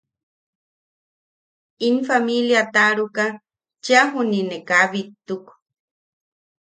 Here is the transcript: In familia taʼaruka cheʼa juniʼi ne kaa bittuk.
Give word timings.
In 1.87 1.95
familia 2.07 2.61
taʼaruka 2.73 3.25
cheʼa 3.83 4.03
juniʼi 4.11 4.41
ne 4.49 4.57
kaa 4.67 4.85
bittuk. 4.91 5.45